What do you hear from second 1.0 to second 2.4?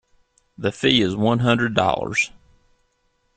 is one hundred dollars.